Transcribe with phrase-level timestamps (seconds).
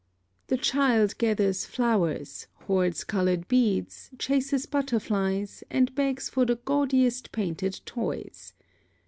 [0.01, 6.55] + (4) The child gathers flowers, hoards colored beads, chases butterflies, and begs for the
[6.55, 8.55] gaudiest painted toys.